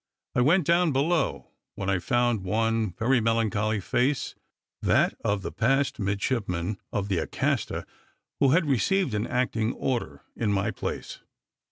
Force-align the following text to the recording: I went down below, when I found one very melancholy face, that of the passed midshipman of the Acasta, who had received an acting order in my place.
I 0.33 0.41
went 0.41 0.65
down 0.65 0.91
below, 0.91 1.51
when 1.75 1.87
I 1.87 1.99
found 1.99 2.43
one 2.43 2.93
very 2.97 3.21
melancholy 3.21 3.79
face, 3.79 4.33
that 4.81 5.13
of 5.23 5.43
the 5.43 5.51
passed 5.51 5.99
midshipman 5.99 6.79
of 6.91 7.07
the 7.07 7.19
Acasta, 7.19 7.85
who 8.39 8.49
had 8.49 8.65
received 8.65 9.13
an 9.13 9.27
acting 9.27 9.73
order 9.73 10.23
in 10.35 10.51
my 10.51 10.71
place. 10.71 11.19